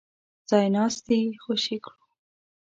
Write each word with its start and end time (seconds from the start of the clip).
ځای 0.49 0.67
ناستي 0.75 1.21
خوشي 1.43 1.77
کړو. 1.85 1.99